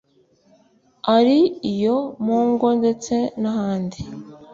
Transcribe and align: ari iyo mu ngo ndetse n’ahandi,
ari 1.15 1.39
iyo 1.73 1.95
mu 2.25 2.37
ngo 2.51 2.67
ndetse 2.79 3.15
n’ahandi, 3.41 3.99